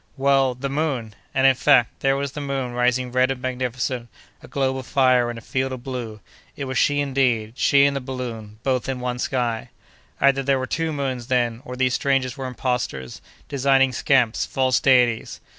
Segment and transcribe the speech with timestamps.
[0.17, 0.55] "Well!
[0.55, 4.09] the moon!" And, in fact, there was the moon rising red and magnificent,
[4.41, 6.21] a globe of fire in a field of blue!
[6.55, 9.69] It was she, indeed—she and the balloon!—both in one sky!
[10.19, 15.39] Either there were two moons, then, or these strangers were imposters, designing scamps, false deities!